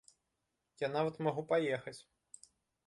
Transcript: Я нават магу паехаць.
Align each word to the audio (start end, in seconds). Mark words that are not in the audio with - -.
Я 0.85 0.89
нават 0.95 1.21
магу 1.29 1.41
паехаць. 1.53 1.99